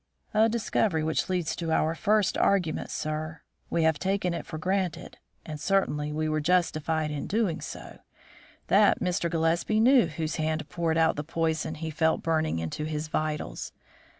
"A 0.33 0.49
discovery 0.49 1.03
which 1.03 1.29
leads 1.29 1.55
to 1.55 1.69
our 1.71 1.93
first 1.93 2.35
argument, 2.35 2.89
sir. 2.89 3.41
We 3.69 3.83
have 3.83 3.99
taken 3.99 4.33
it 4.33 4.47
for 4.47 4.57
granted 4.57 5.19
(and 5.45 5.59
certainly 5.61 6.11
we 6.11 6.27
were 6.27 6.39
justified 6.41 7.11
in 7.11 7.27
doing 7.27 7.61
so) 7.61 7.99
that 8.65 8.99
Mr. 8.99 9.29
Gillespie 9.29 9.79
knew 9.79 10.07
whose 10.07 10.37
hand 10.37 10.67
poured 10.69 10.97
out 10.97 11.17
the 11.17 11.23
poison 11.23 11.75
he 11.75 11.91
felt 11.91 12.23
burning 12.23 12.57
into 12.57 12.85
his 12.85 13.09
vitals. 13.09 13.73